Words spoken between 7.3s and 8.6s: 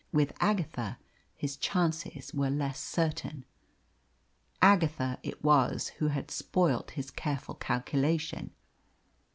calculation.